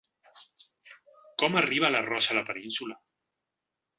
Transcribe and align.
Com 1.43 1.59
arriba 1.61 1.93
l’arròs 1.95 2.31
a 2.35 2.39
la 2.39 2.45
península? 2.49 2.99